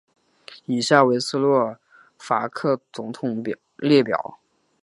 [0.65, 1.77] 以下为斯洛
[2.17, 3.43] 伐克总统
[3.77, 4.39] 列表。